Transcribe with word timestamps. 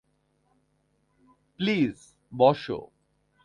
Please, 1.59 1.97
বসো। 2.31 2.79